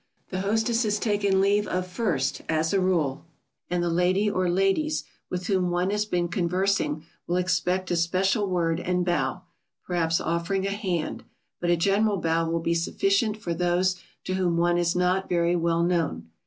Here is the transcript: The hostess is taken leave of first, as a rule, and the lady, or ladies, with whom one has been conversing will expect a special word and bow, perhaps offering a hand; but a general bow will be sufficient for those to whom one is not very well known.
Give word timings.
The 0.29 0.41
hostess 0.41 0.83
is 0.83 0.97
taken 0.97 1.39
leave 1.41 1.67
of 1.67 1.85
first, 1.85 2.41
as 2.49 2.73
a 2.73 2.79
rule, 2.81 3.23
and 3.69 3.83
the 3.83 3.89
lady, 3.91 4.27
or 4.27 4.49
ladies, 4.49 5.03
with 5.29 5.45
whom 5.45 5.69
one 5.69 5.91
has 5.91 6.05
been 6.05 6.27
conversing 6.27 7.03
will 7.27 7.35
expect 7.37 7.91
a 7.91 7.95
special 7.95 8.47
word 8.49 8.79
and 8.79 9.05
bow, 9.05 9.43
perhaps 9.85 10.19
offering 10.19 10.65
a 10.65 10.71
hand; 10.71 11.23
but 11.59 11.69
a 11.69 11.77
general 11.77 12.17
bow 12.17 12.49
will 12.49 12.61
be 12.61 12.73
sufficient 12.73 13.37
for 13.37 13.53
those 13.53 14.01
to 14.23 14.33
whom 14.33 14.57
one 14.57 14.79
is 14.79 14.95
not 14.95 15.29
very 15.29 15.55
well 15.55 15.83
known. 15.83 16.31